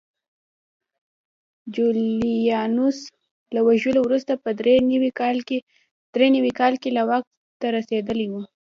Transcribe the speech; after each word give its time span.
جولیانوس 1.75 2.99
له 3.53 3.59
وژلو 3.67 3.99
وروسته 4.03 4.33
په 4.43 4.49
درې 4.59 4.75
نوي 6.31 6.47
کال 6.59 6.75
کې 6.81 6.89
واک 7.09 7.25
ته 7.59 7.67
رسېدلی 7.77 8.27
و 8.29 8.33